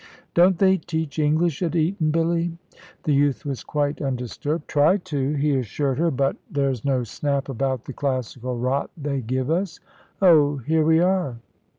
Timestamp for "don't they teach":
0.33-1.19